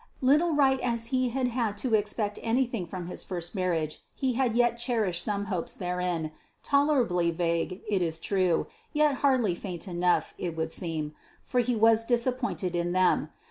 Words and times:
Little 0.21 0.55
right 0.55 0.79
as 0.79 1.05
he 1.13 1.29
had 1.29 1.49
had 1.49 1.77
to 1.77 1.93
expect 1.93 2.39
anything 2.41 2.87
from 2.87 3.05
his 3.05 3.23
first 3.23 3.53
marriage, 3.53 3.99
he 4.15 4.33
had 4.33 4.55
yet 4.55 4.79
cherished 4.79 5.23
some 5.23 5.45
hopes 5.45 5.75
therein 5.75 6.31
tolerably 6.63 7.29
vague, 7.29 7.83
it 7.87 8.01
is 8.01 8.17
true, 8.17 8.65
yet 8.93 9.17
hardly 9.17 9.53
faint 9.53 9.87
enough, 9.87 10.33
it 10.39 10.57
would 10.57 10.71
seem, 10.71 11.13
for 11.43 11.59
he 11.59 11.75
was 11.75 12.03
disappointed 12.03 12.75
in 12.75 12.93
them. 12.93 13.29